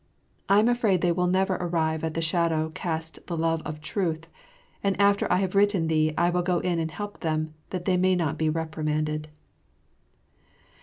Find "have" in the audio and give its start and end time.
5.35-5.53